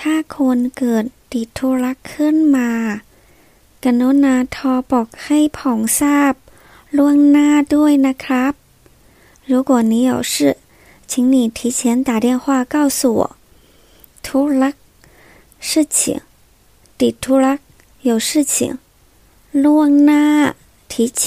[0.00, 2.70] ถ้าคนเกิดติดธุระขึ้นมา
[3.84, 6.32] กนุณาทอบอกให้ผ่องทราบ
[6.96, 8.52] ล่วงหน้าด้วยนะครับ
[9.50, 10.34] 如果你有事
[11.10, 13.22] 请你提前打电话告诉我
[14.24, 14.70] ธุระ
[15.68, 15.98] 事情
[17.00, 17.54] ติดธุระ
[18.08, 18.78] 有事情
[19.64, 20.24] ล่วงหน้า
[20.90, 21.22] 提前